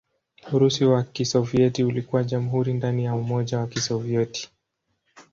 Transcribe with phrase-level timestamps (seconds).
[0.53, 4.49] Urusi wa Kisovyeti ulikuwa jamhuri ndani ya Umoja wa Kisovyeti.